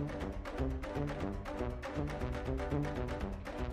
[0.00, 0.29] thank you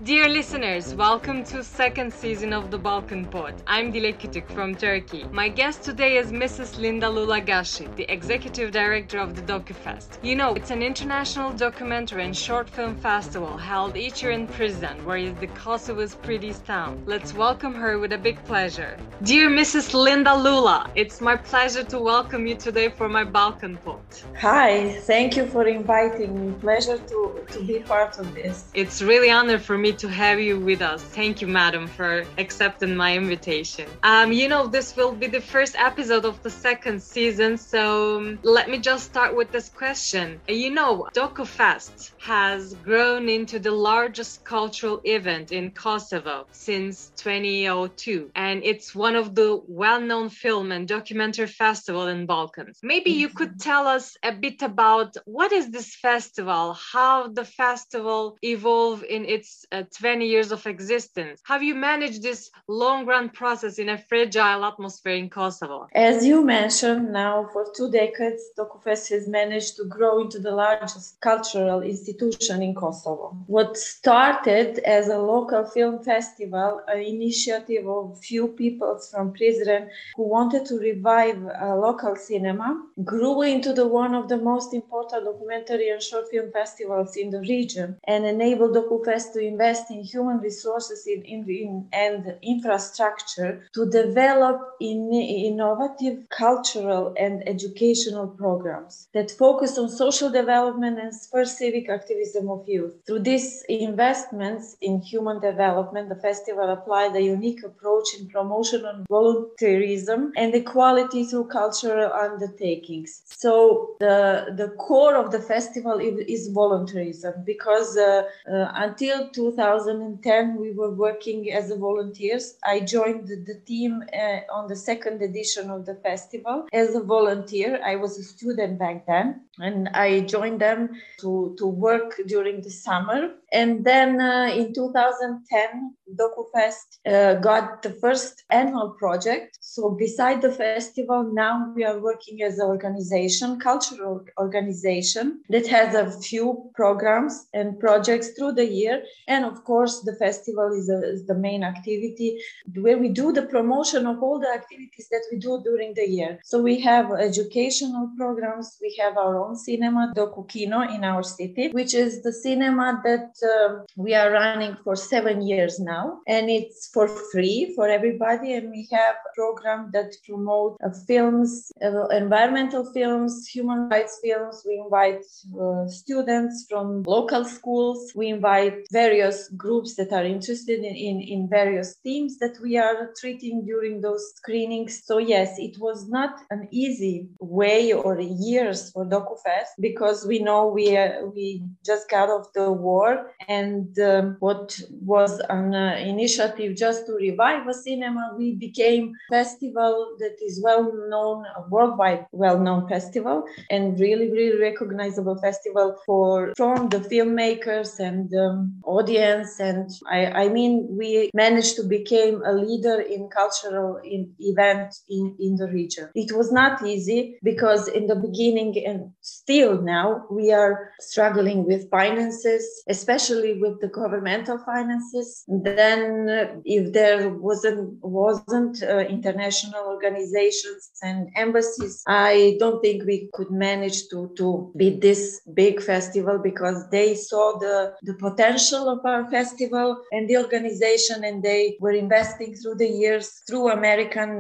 [0.07, 3.61] Dear listeners, welcome to second season of the Balkan Pod.
[3.67, 5.25] I'm Dilek Kütük from Turkey.
[5.33, 6.79] My guest today is Mrs.
[6.79, 10.23] Linda Lulagashi, the executive director of the DokuFest.
[10.23, 15.03] You know, it's an international documentary and short film festival held each year in Prizren,
[15.03, 17.03] where is the Kosovo's prettiest town.
[17.05, 18.97] Let's welcome her with a big pleasure.
[19.23, 19.93] Dear Mrs.
[19.93, 23.99] Linda Lula, it's my pleasure to welcome you today for my Balkan Pod.
[24.39, 26.53] Hi, thank you for inviting me.
[26.61, 28.71] Pleasure to, to be part of this.
[28.73, 31.01] It's really honor for me to have you with us.
[31.01, 33.89] Thank you, madam, for accepting my invitation.
[34.03, 38.39] Um, you know, this will be the first episode of the second season, so um,
[38.43, 40.39] let me just start with this question.
[40.47, 48.63] You know, DokuFest has grown into the largest cultural event in Kosovo since 2002, and
[48.63, 52.79] it's one of the well-known film and documentary festival in Balkans.
[52.83, 58.37] Maybe you could tell us a bit about what is this festival, how the festival
[58.41, 61.41] evolved in its uh, 20 years of existence.
[61.45, 65.87] Have you managed this long run process in a fragile atmosphere in Kosovo?
[65.93, 71.19] As you mentioned, now for two decades, DokuFest has managed to grow into the largest
[71.21, 73.35] cultural institution in Kosovo.
[73.47, 80.23] What started as a local film festival, an initiative of few people from Prizren who
[80.23, 85.89] wanted to revive uh, local cinema, grew into the one of the most important documentary
[85.89, 90.39] and short film festivals in the region and enabled DokuFest to invest invest in human
[90.39, 99.31] resources in, in, in, and infrastructure to develop in, innovative cultural and educational programs that
[99.31, 102.93] focus on social development and spur civic activism of youth.
[103.05, 109.05] Through these investments in human development, the festival applied a unique approach in promotion of
[109.07, 113.21] volunteerism and equality through cultural undertakings.
[113.25, 120.55] So the, the core of the festival is volunteerism because uh, uh, until 2000 2010
[120.55, 122.55] we were working as volunteers.
[122.63, 126.67] I joined the, team uh, on the second edition of the festival.
[126.71, 130.89] As a volunteer i was a student back then and i joined them
[131.21, 133.31] to, to work during the summer.
[133.51, 140.51] And then uh, in 2010 dokufest uh, got the first annual project so beside the
[140.51, 147.47] festival now we are working as an organization cultural organization that has a few programs
[147.53, 151.63] and projects through the year and of course, the festival is, a, is, the main
[151.63, 152.29] activity
[152.75, 156.39] where we do the promotion of all the activities that we do during the year.
[156.43, 158.77] So we have educational programs.
[158.81, 163.31] We have our own cinema, Doku Kino, in our city, which is the cinema that
[163.43, 165.96] uh, we are running for seven years now,
[166.27, 168.53] and it's for free for everybody.
[168.53, 174.63] And we have a program that promote uh, films, uh, environmental films, human rights films.
[174.65, 175.23] We invite
[175.61, 178.11] uh, students from local schools.
[178.15, 183.13] We invite various groups that are interested in, in, in various themes that we are
[183.19, 185.03] treating during those screenings.
[185.05, 190.67] So, yes, it was not an easy way or years for DokuFest because we know
[190.67, 196.75] we, uh, we just got off the war and um, what was an uh, initiative
[196.75, 202.87] just to revive a cinema, we became festival that is well known, worldwide well known
[202.87, 210.25] festival and really, really recognizable festival for from the filmmakers and um, audience and I,
[210.43, 215.67] I mean we managed to become a leader in cultural in, event in, in the
[215.67, 216.09] region.
[216.15, 219.11] It was not easy because in the beginning and
[219.47, 225.45] still now we are struggling with finances, especially with the governmental finances.
[225.47, 233.29] Then uh, if there wasn't wasn't uh, international organizations and embassies, I don't think we
[233.33, 238.99] could manage to to beat this big festival because they saw the the potential of
[239.05, 244.31] our festival and the organization and they were investing through the years through american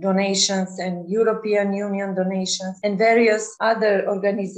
[0.00, 4.49] donations and european union donations and various other organizations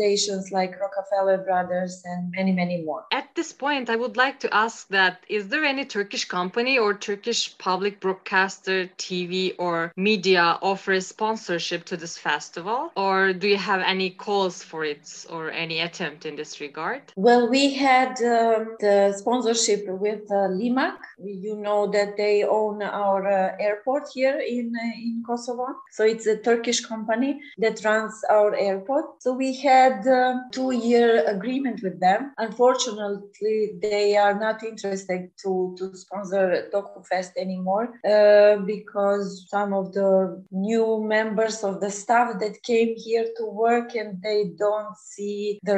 [0.53, 4.88] like rockefeller brothers and many many more at this point i would like to ask
[4.88, 11.84] that is there any turkish company or turkish public broadcaster tv or media offers sponsorship
[11.84, 16.37] to this festival or do you have any calls for it or any attempt in
[16.37, 20.99] this regard well we had um, the sponsorship with uh, Limak.
[21.22, 25.66] You know that they own our uh, airport here in uh, in Kosovo.
[25.90, 29.22] So it's a Turkish company that runs our airport.
[29.22, 32.32] So we had had a two-year agreement with them.
[32.38, 40.43] Unfortunately, they are not interested to, to sponsor DokuFest anymore uh, because some of the
[40.50, 45.76] new members of the staff that came here to work and they don't see the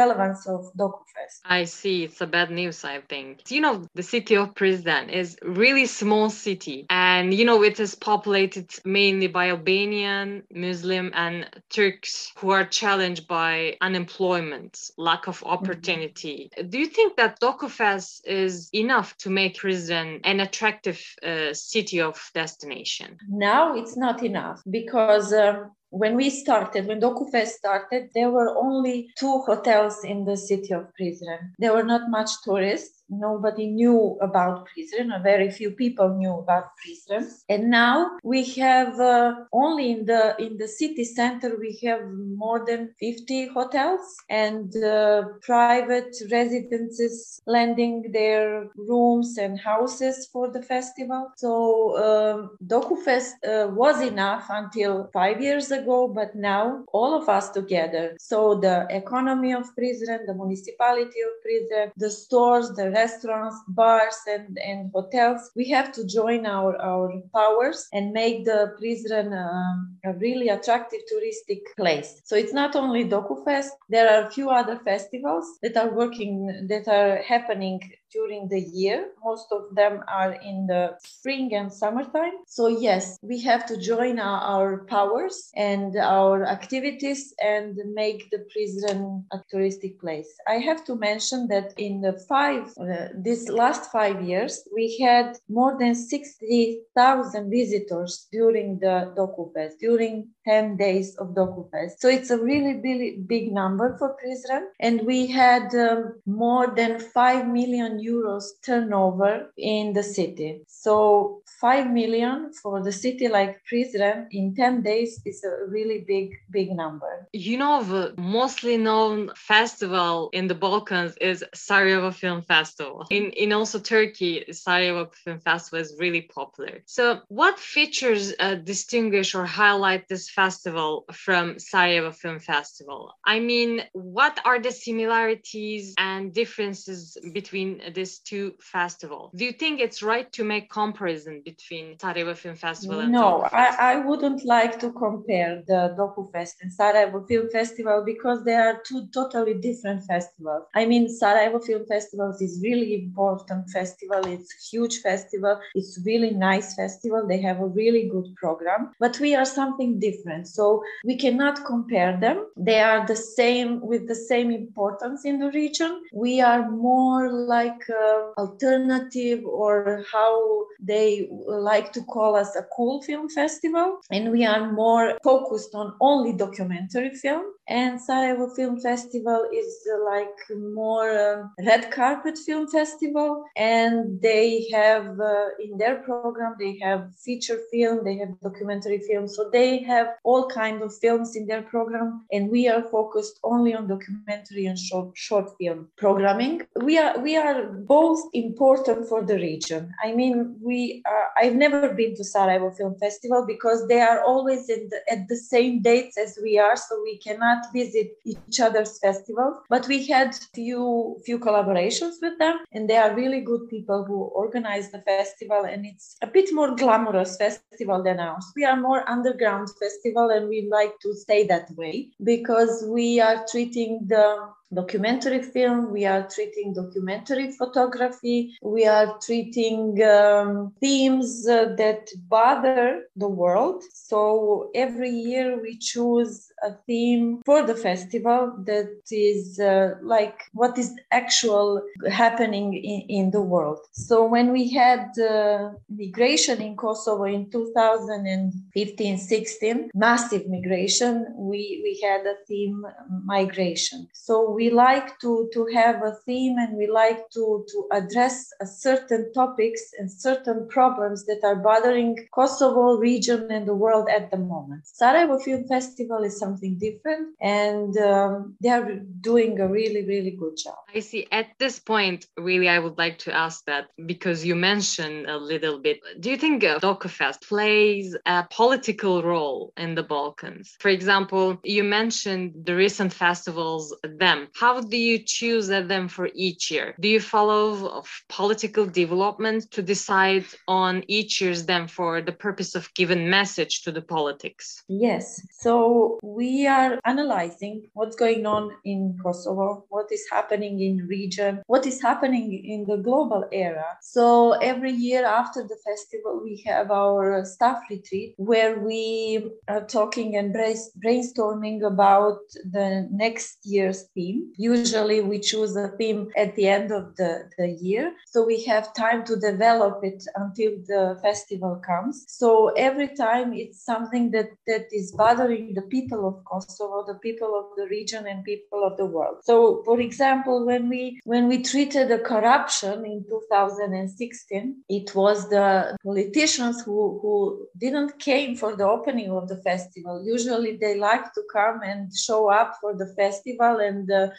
[0.00, 1.36] relevance of DokuFest.
[1.44, 2.04] I see.
[2.04, 3.50] It's a bad news, I think.
[3.50, 7.94] You know, the city of Prizren is really small city and, you know, it is
[7.94, 15.50] populated mainly by Albanian, Muslim and Turks who are challenged by unemployment, lack of mm-hmm.
[15.50, 16.50] opportunity.
[16.56, 16.68] Mm-hmm.
[16.68, 22.30] Do you think that DokuFest is enough to make Prizren an attractive uh, city of
[22.34, 23.18] destination?
[23.28, 29.10] Now it's not enough because um, when we started, when DokuFest started, there were only
[29.18, 31.52] two hotels in the city of Prizren.
[31.58, 36.70] There were not much tourists nobody knew about Prizren, or very few people knew about
[36.78, 37.26] Prizren.
[37.48, 42.64] And now we have uh, only in the in the city center we have more
[42.64, 51.32] than 50 hotels and uh, private residences lending their rooms and houses for the festival.
[51.36, 57.50] So um, DokuFest uh, was enough until five years ago, but now all of us
[57.50, 58.16] together.
[58.18, 64.58] So the economy of Prizren, the municipality of Prizren, the stores, the restaurants, bars, and,
[64.58, 70.12] and hotels, we have to join our, our powers and make the Prizren um, a
[70.14, 72.20] really attractive touristic place.
[72.24, 76.88] So it's not only DokuFest, there are a few other festivals that are working, that
[76.88, 77.80] are happening
[78.12, 78.98] during the year.
[79.24, 82.36] Most of them are in the spring and summertime.
[82.46, 88.44] So, yes, we have to join our, our powers and our activities and make the
[88.50, 90.30] Prizren a touristic place.
[90.46, 95.36] I have to mention that in the five, uh, this last five years, we had
[95.48, 101.92] more than 60,000 visitors during the DokuFest, during 10 days of DokuFest.
[101.98, 104.64] So it's a really, really big number for Prizren.
[104.80, 110.62] And we had um, more than 5 million euros turnover in the city.
[110.66, 116.38] So 5 million for the city like Prizren in 10 days is a really big,
[116.50, 117.28] big number.
[117.32, 123.06] You know, the mostly known festival in the Balkans is Sarajevo Film Festival.
[123.10, 126.82] In, in also Turkey, Sarajevo Film Festival is really popular.
[126.86, 133.12] So what features uh, distinguish or highlight this festival from Sarajevo Film Festival?
[133.24, 139.32] I mean, what are the similarities and differences between these two festivals?
[139.34, 143.76] Do you think it's right to make comparison between Sarajevo Film Festival and No, I,
[143.78, 149.06] I wouldn't like to compare the DokuFest and Sarajevo Film Festival because they are two
[149.08, 150.64] totally different festivals.
[150.74, 154.20] I mean, Sarajevo Film Festival is really important festival.
[154.26, 155.60] It's a huge festival.
[155.74, 157.26] It's really nice festival.
[157.26, 160.48] They have a really good program, but we are something different.
[160.48, 162.46] So we cannot compare them.
[162.56, 166.02] They are the same with the same importance in the region.
[166.12, 173.02] We are more like uh, alternative or how they like to call us a cool
[173.02, 174.00] film festival.
[174.10, 175.39] And we are more focused
[175.74, 177.44] on only documentary film.
[177.68, 183.44] And Sarajevo Film Festival is uh, like more um, red carpet film festival.
[183.56, 189.28] And they have uh, in their program, they have feature film, they have documentary film.
[189.28, 192.26] So they have all kind of films in their program.
[192.32, 196.62] And we are focused only on documentary and short, short film programming.
[196.82, 199.92] We are, we are both important for the region.
[200.02, 204.68] I mean, we are, I've never been to Sarajevo Film Festival because they are always
[204.68, 208.98] in the, at the same dates as we are, so we cannot visit each other's
[208.98, 209.56] festivals.
[209.68, 214.22] But we had few few collaborations with them, and they are really good people who
[214.44, 218.46] organize the festival, and it's a bit more glamorous festival than ours.
[218.56, 223.44] We are more underground festival, and we like to stay that way because we are
[223.50, 231.74] treating the documentary film, we are treating documentary photography, we are treating um, themes uh,
[231.76, 233.82] that bother the world.
[233.92, 240.78] So every year we choose a theme for the festival that is uh, like what
[240.78, 243.78] is actual happening in, in the world.
[243.92, 252.26] So when we had uh, migration in Kosovo in 2015-16, massive migration, we, we had
[252.26, 252.84] a theme
[253.24, 254.06] migration.
[254.12, 259.32] So we like to, to have a theme and we like to, to address certain
[259.32, 264.86] topics and certain problems that are bothering Kosovo region and the world at the moment.
[264.86, 270.56] Sarajevo Film Festival is something different and um, they are doing a really, really good
[270.62, 270.76] job.
[270.94, 271.26] I see.
[271.32, 275.78] At this point, really, I would like to ask that because you mentioned a little
[275.78, 276.00] bit.
[276.18, 280.76] Do you think uh, DokuFest plays a political role in the Balkans?
[280.80, 284.48] For example, you mentioned the recent festivals, them.
[284.54, 286.94] How do you choose them for each year?
[287.00, 292.92] Do you follow political development to decide on each year's them for the purpose of
[292.94, 294.82] giving message to the politics?
[294.88, 295.40] Yes.
[295.60, 301.86] So we are analyzing what's going on in Kosovo, what is happening in region, what
[301.86, 303.86] is happening in the global era.
[304.02, 310.36] So every year after the festival, we have our staff retreat where we are talking
[310.36, 314.39] and brainstorming about the next year's theme.
[314.56, 318.12] Usually we choose a theme at the end of the, the year.
[318.26, 322.24] So we have time to develop it until the festival comes.
[322.28, 327.52] So every time it's something that, that is bothering the people of Kosovo, the people
[327.58, 329.38] of the region and people of the world.
[329.42, 335.96] So for example, when we when we treated the corruption in 2016, it was the
[336.04, 340.22] politicians who, who didn't came for the opening of the festival.
[340.24, 344.29] Usually they like to come and show up for the festival and uh,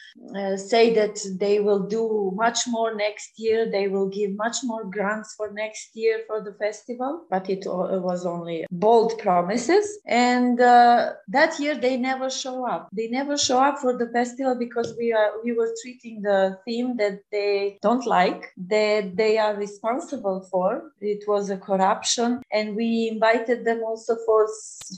[0.57, 3.69] say that they will do much more next year.
[3.69, 8.25] They will give much more grants for next year for the festival, but it was
[8.25, 9.99] only bold promises.
[10.07, 12.89] And uh, that year they never show up.
[12.93, 16.97] They never show up for the festival because we are we were treating the theme
[16.97, 20.91] that they don't like, that they are responsible for.
[20.99, 24.47] It was a corruption, and we invited them also for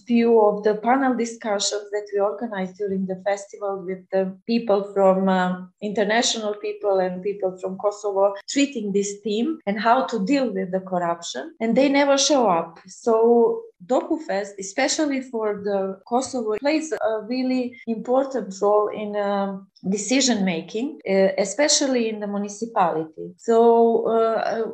[0.07, 5.29] few of the panel discussions that we organized during the festival with the people from
[5.29, 10.71] uh, international people and people from Kosovo treating this team and how to deal with
[10.71, 11.53] the corruption.
[11.59, 12.79] And they never show up.
[12.87, 20.99] So DokuFest, especially for the Kosovo, plays a really important role in um, decision making,
[21.09, 23.33] uh, especially in the municipality.
[23.37, 24.71] So uh,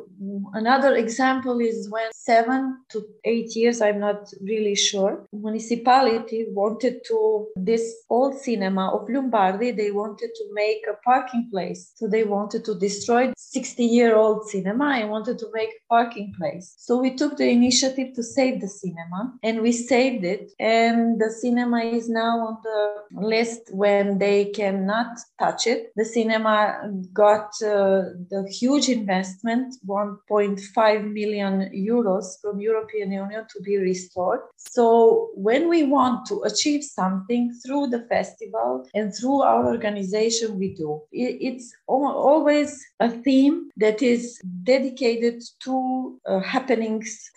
[0.54, 7.48] another example is when seven to eight years, I'm not really sure, municipality wanted to
[7.56, 9.76] this old cinema of Lumbardhi.
[9.76, 14.48] They wanted to make a parking place, so they wanted to destroy 60 year old
[14.48, 16.74] cinema and wanted to make a parking place.
[16.78, 18.99] So we took the initiative to save the cinema
[19.42, 22.80] and we saved it, and the cinema is now on the
[23.12, 25.92] list when they cannot touch it.
[25.96, 33.76] The cinema got uh, the huge investment, 1.5 million euros from European Union to be
[33.78, 34.40] restored.
[34.56, 40.74] So when we want to achieve something through the festival and through our organization, we
[40.74, 41.02] do.
[41.12, 47.30] It's always a theme that is dedicated to uh, happenings,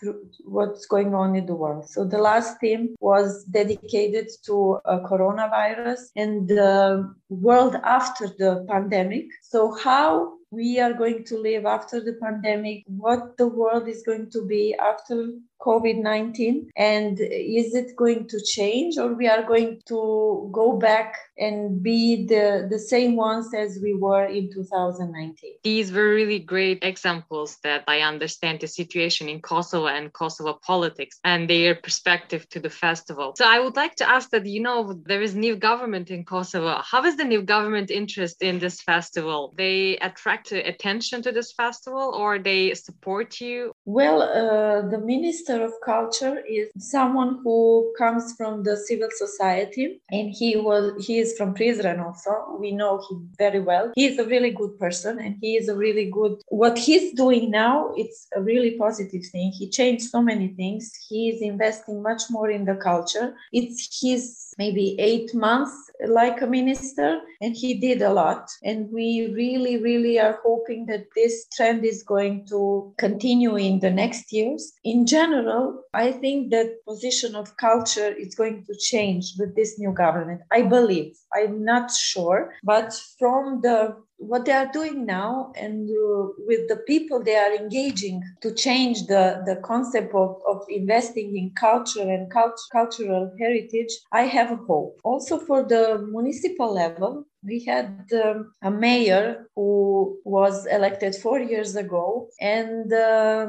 [0.44, 1.88] what's going on in the world.
[1.88, 9.26] So the last theme was dedicated to uh, coronavirus and the world after the pandemic.
[9.42, 14.30] So, how we are going to live after the pandemic, what the world is going
[14.30, 15.32] to be after
[15.64, 21.16] COVID 19, and is it going to change or we are going to go back
[21.38, 25.54] and be the, the same ones as we were in 2019?
[25.62, 31.18] These were really great examples that I understand the situation in Kosovo and Kosovo politics
[31.24, 33.34] and their perspective to the festival.
[33.36, 36.80] So I would like to ask that, you know, there is new government in Kosovo.
[36.82, 39.54] How is the new government interest in this festival?
[39.56, 43.73] They attract attention to this festival or they support you?
[43.86, 50.30] Well, uh, the minister of Culture is someone who comes from the civil society, and
[50.30, 52.56] he was he is from Prizren also.
[52.58, 53.92] We know him very well.
[53.94, 56.40] He is a really good person, and he is a really good.
[56.48, 59.52] What he's doing now, it's a really positive thing.
[59.52, 60.90] He changed so many things.
[61.06, 63.34] He is investing much more in the culture.
[63.52, 65.72] It's his maybe eight months
[66.06, 68.48] like a minister, and he did a lot.
[68.62, 73.90] And we really, really are hoping that this trend is going to continue in the
[73.90, 74.72] next years.
[74.84, 79.92] In general, I think that position of culture is going to change with this new
[79.92, 80.42] government.
[80.52, 81.16] I believe.
[81.34, 86.82] I'm not sure, but from the what they are doing now and uh, with the
[86.86, 92.30] people they are engaging to change the, the concept of, of investing in culture and
[92.30, 94.98] cult- cultural heritage, I have a hope.
[95.04, 101.76] Also, for the municipal level, we had um, a mayor who was elected four years
[101.76, 103.46] ago, and uh,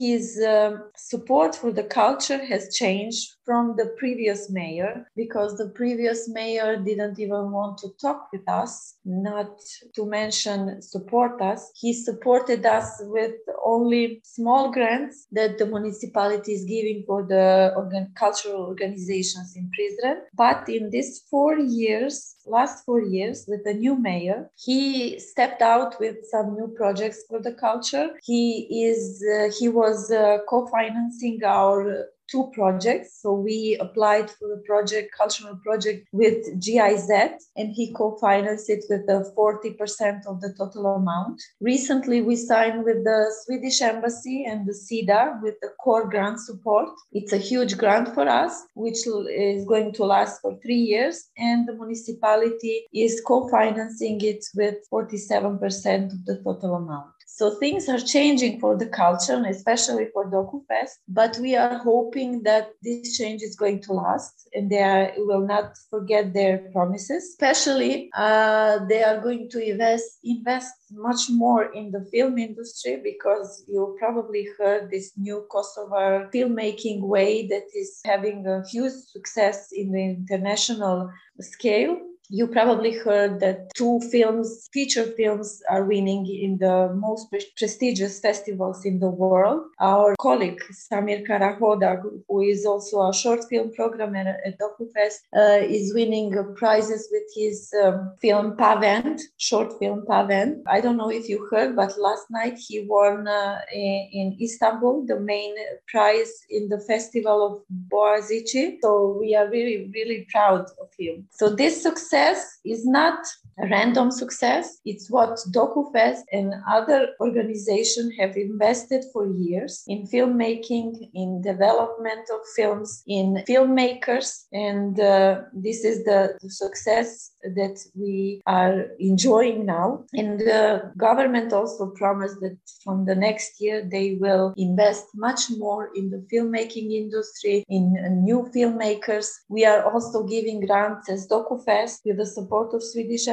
[0.00, 6.28] his uh, support for the culture has changed from the previous mayor because the previous
[6.28, 9.50] mayor didn't even want to talk with us, not
[9.94, 11.70] to mention support us.
[11.80, 13.34] He supported us with
[13.64, 20.16] only small grants that the municipality is giving for the organ- cultural organizations in Prizren.
[20.34, 25.98] But in these four years, last four years with the new mayor, he stepped out
[26.00, 28.08] with some new projects for the culture.
[28.22, 33.20] He is uh, he was uh, co-financing our two projects.
[33.20, 37.10] So we applied for the project, cultural project with GIZ,
[37.56, 41.42] and he co-financed it with the 40% of the total amount.
[41.60, 46.88] Recently, we signed with the Swedish Embassy and the SIDA with the core grant support.
[47.12, 51.66] It's a huge grant for us, which is going to last for three years, and
[51.66, 57.15] the municipality is co-financing it with 47% of the total amount.
[57.36, 60.92] So things are changing for the culture, and especially for DokuFest.
[61.06, 65.46] But we are hoping that this change is going to last, and they are, will
[65.46, 67.22] not forget their promises.
[67.32, 73.62] Especially, uh, they are going to invest invest much more in the film industry because
[73.68, 79.92] you probably heard this new Kosovar filmmaking way that is having a huge success in
[79.92, 81.98] the international scale
[82.28, 88.20] you probably heard that two films, feature films, are winning in the most pre- prestigious
[88.20, 89.62] festivals in the world.
[89.80, 95.94] Our colleague Samir Karahoda, who is also a short film programmer at DokuFest, uh, is
[95.94, 100.62] winning prizes with his um, film Pa vend, short film Pa vend.
[100.66, 105.06] I don't know if you heard, but last night he won uh, in, in, Istanbul
[105.06, 105.54] the main
[105.88, 108.78] prize in the festival of Boğaziçi.
[108.82, 111.26] So we are really, really proud of him.
[111.30, 113.18] So this success success is not
[113.58, 114.78] random success.
[114.84, 122.40] It's what DokuFest and other organizations have invested for years in filmmaking, in development of
[122.54, 124.44] films, in filmmakers.
[124.52, 130.04] And uh, this is the, the, success that we are enjoying now.
[130.14, 135.90] And the government also promised that from the next year they will invest much more
[135.94, 137.94] in the filmmaking industry, in
[138.24, 139.28] new filmmakers.
[139.48, 143.28] We are also giving grants as DokuFest with the support of Swedish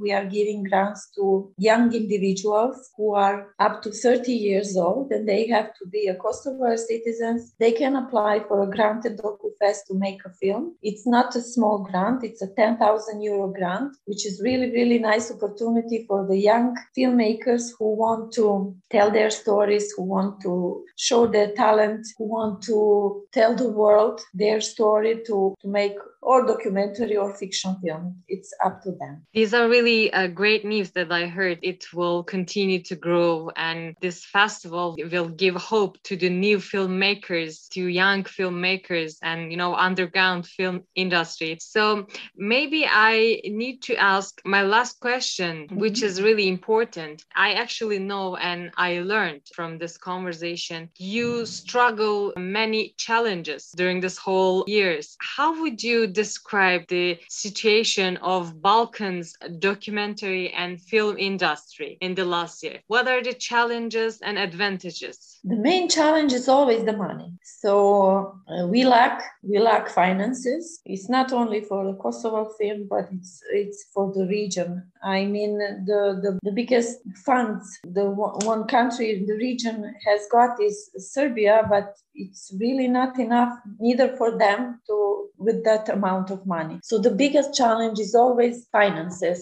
[0.00, 5.28] We are giving grants to young individuals who are up to 30 years old and
[5.28, 7.54] they have to be a Kosovo citizens.
[7.58, 10.76] They can apply for a grant at DokuFest to make a film.
[10.82, 15.30] It's not a small grant, it's a 10,000 euro grant, which is really, really nice
[15.30, 21.26] opportunity for the young filmmakers who want to tell their stories, who want to show
[21.26, 27.16] their talent, who want to tell the world their story to, to make or documentary
[27.16, 28.22] or fiction film.
[28.28, 29.26] It's up to them.
[29.32, 31.58] These are really uh, great news that I heard.
[31.62, 37.68] It will continue to grow, and this festival will give hope to the new filmmakers,
[37.70, 41.58] to young filmmakers, and you know underground film industry.
[41.60, 45.78] So maybe I need to ask my last question, mm-hmm.
[45.78, 47.24] which is really important.
[47.34, 54.18] I actually know and I learned from this conversation you struggle many challenges during this
[54.18, 55.16] whole years.
[55.20, 62.62] How would you describe the situation of Balkans documentary and film industry in the last
[62.62, 62.80] year?
[62.86, 65.38] What are the challenges and advantages?
[65.44, 67.32] The main challenge is always the money.
[67.42, 70.80] So uh, we lack we lack finances.
[70.84, 74.82] It's not only for the Kosovo film, but it's it's for the region.
[75.02, 80.60] I mean, the the, the biggest funds the one country in the region has got
[80.60, 86.46] is Serbia, but it's really not enough neither for them to with that amount of
[86.46, 86.76] money.
[86.82, 89.38] So the biggest challenge is always finances.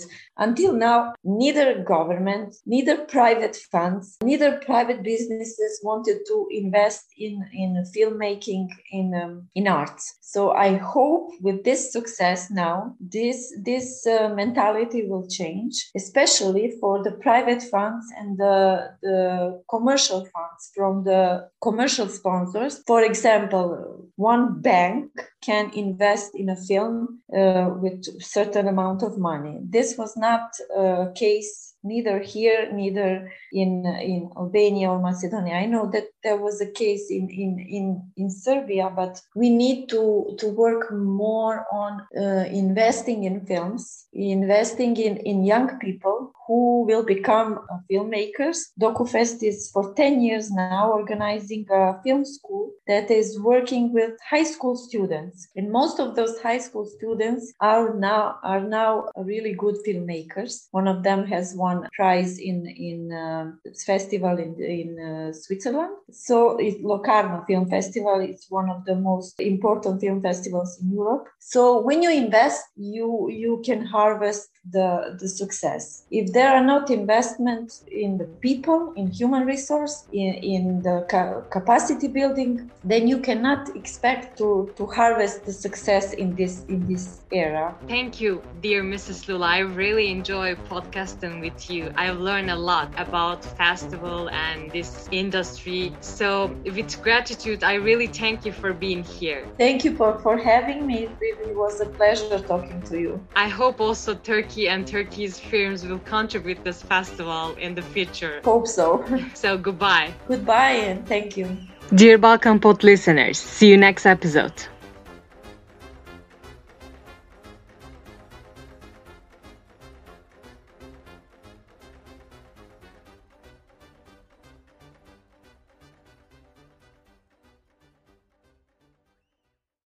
[0.46, 7.70] Until now, neither government, neither private funds, neither private businesses wanted to invest in, in
[7.94, 8.64] filmmaking,
[8.98, 10.04] in, um, in arts.
[10.20, 13.38] So I hope with this success now, this,
[13.70, 20.60] this uh, mentality will change, especially for the private funds and the, the commercial funds
[20.74, 22.82] from the commercial sponsors.
[22.86, 29.58] For example, one bank can invest in a film uh, with certain amount of money.
[29.62, 35.54] This was not a case neither here, neither in in Albania or Macedonia.
[35.54, 39.88] I know that there was a case in in in, in Serbia, but we need
[39.90, 46.84] to to work more on uh, investing in films, investing in in young people who
[46.84, 48.58] will become uh, filmmakers.
[48.80, 54.44] DokuFest is for 10 years now organizing a film school that is working with high
[54.44, 55.48] school students.
[55.56, 60.68] And most of those high school students are now are now really good filmmakers.
[60.70, 63.44] One of them has won prize in in uh,
[63.86, 65.92] festival in in uh, Switzerland.
[66.10, 71.26] So it's Locarno Film Festival is one of the most important film festivals in Europe.
[71.38, 76.04] So when you invest, you you can harvest the the success.
[76.10, 81.40] If there are not investments in the people, in human resource, in, in the ca-
[81.50, 87.20] capacity building, then you cannot expect to, to harvest the success in this in this
[87.30, 87.74] era.
[87.88, 89.28] Thank you, dear Mrs.
[89.28, 89.46] Lula.
[89.46, 91.92] I really enjoy podcasting with you.
[91.96, 95.92] I've learned a lot about festival and this industry.
[96.00, 99.44] So with gratitude, I really thank you for being here.
[99.58, 101.04] Thank you for, for having me.
[101.04, 103.26] It really was a pleasure talking to you.
[103.36, 108.40] I hope also Turkey and Turkey's films will contribute this festival in the future.
[108.44, 109.04] Hope so.
[109.34, 110.14] So goodbye.
[110.26, 111.56] Goodbye and thank you.
[111.94, 114.52] Dear Balkan Pod listeners, see you next episode.